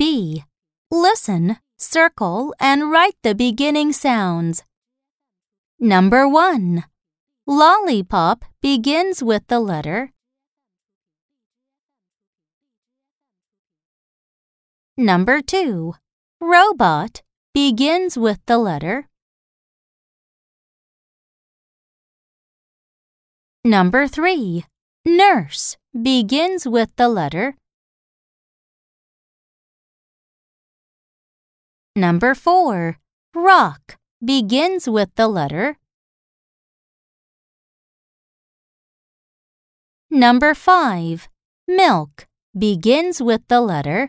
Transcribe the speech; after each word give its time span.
3. 0.00 0.44
Listen, 0.90 1.58
circle, 1.76 2.54
and 2.58 2.90
write 2.90 3.16
the 3.22 3.34
beginning 3.34 3.92
sounds. 3.92 4.64
Number 5.78 6.26
1. 6.26 6.84
Lollipop 7.46 8.46
begins 8.62 9.22
with 9.22 9.46
the 9.48 9.60
letter 9.60 10.12
Number 14.96 15.42
2. 15.42 15.92
Robot 16.40 17.20
begins 17.52 18.16
with 18.16 18.40
the 18.46 18.56
letter 18.56 19.06
Number 23.62 24.08
3. 24.08 24.64
Nurse 25.04 25.76
begins 25.92 26.66
with 26.66 26.88
the 26.96 27.10
letter 27.10 27.59
Number 32.00 32.34
4. 32.34 32.96
Rock 33.34 33.98
begins 34.24 34.88
with 34.88 35.10
the 35.16 35.28
letter 35.28 35.76
Number 40.08 40.54
5. 40.54 41.28
Milk 41.68 42.26
begins 42.56 43.20
with 43.20 43.42
the 43.48 43.60
letter 43.60 44.08